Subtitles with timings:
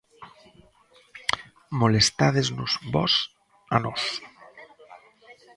[1.79, 3.13] Molestádesnos vós
[3.75, 4.03] a nós.